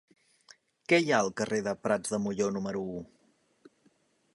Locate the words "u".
2.97-3.05